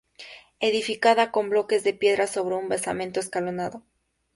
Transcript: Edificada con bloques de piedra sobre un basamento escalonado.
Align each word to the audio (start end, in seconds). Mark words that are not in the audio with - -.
Edificada 0.61 1.29
con 1.31 1.51
bloques 1.51 1.83
de 1.83 1.93
piedra 1.93 2.25
sobre 2.25 2.55
un 2.55 2.67
basamento 2.69 3.19
escalonado. 3.19 3.83